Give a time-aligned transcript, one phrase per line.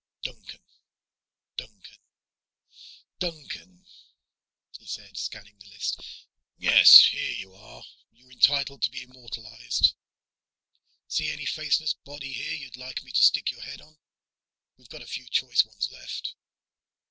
[0.23, 0.59] "Duncan,
[1.57, 1.99] Duncan,
[3.19, 3.85] Duncan,"
[4.79, 6.01] he said, scanning the list.
[6.57, 7.83] "Yes here you are.
[8.11, 9.93] You're entitled to be immortalized.
[11.07, 13.99] See any faceless body here you'd like me to stick your head on?
[14.75, 16.33] We've got a few choice ones left."